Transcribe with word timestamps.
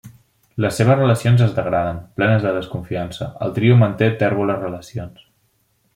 Les 0.63 0.79
seves 0.79 0.97
relacions 1.01 1.43
es 1.47 1.51
degraden, 1.59 1.99
plenes 2.21 2.47
de 2.47 2.55
desconfiança; 2.57 3.29
el 3.49 3.53
trio 3.59 3.77
manté 3.83 4.09
tèrboles 4.25 4.63
relacions. 4.67 5.25